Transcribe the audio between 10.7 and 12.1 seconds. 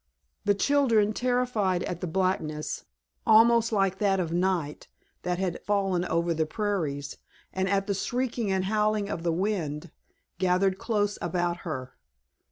close about her.